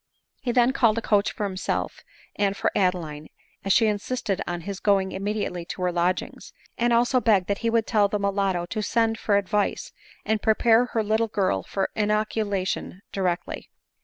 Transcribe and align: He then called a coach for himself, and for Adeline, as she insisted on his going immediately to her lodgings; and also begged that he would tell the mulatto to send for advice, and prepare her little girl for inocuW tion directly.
He 0.39 0.51
then 0.51 0.73
called 0.73 0.97
a 0.97 1.01
coach 1.03 1.31
for 1.31 1.43
himself, 1.43 2.01
and 2.35 2.57
for 2.57 2.71
Adeline, 2.75 3.27
as 3.63 3.71
she 3.71 3.85
insisted 3.85 4.41
on 4.47 4.61
his 4.61 4.79
going 4.79 5.11
immediately 5.11 5.63
to 5.65 5.83
her 5.83 5.91
lodgings; 5.91 6.53
and 6.75 6.91
also 6.91 7.21
begged 7.21 7.45
that 7.49 7.59
he 7.59 7.69
would 7.69 7.85
tell 7.85 8.07
the 8.07 8.17
mulatto 8.17 8.65
to 8.65 8.81
send 8.81 9.19
for 9.19 9.37
advice, 9.37 9.91
and 10.25 10.41
prepare 10.41 10.85
her 10.85 11.03
little 11.03 11.27
girl 11.27 11.61
for 11.61 11.91
inocuW 11.95 12.65
tion 12.67 13.03
directly. 13.11 13.69